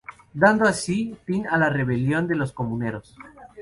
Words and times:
Dando 0.33 0.65
así 0.67 1.15
fin 1.25 1.45
a 1.47 1.59
la 1.59 1.69
Rebelión 1.69 2.27
de 2.27 2.33
los 2.35 2.53
Comuneros. 2.53 3.15